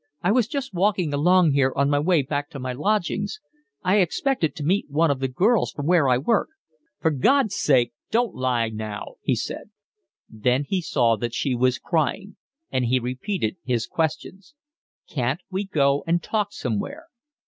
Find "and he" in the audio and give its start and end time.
12.71-12.97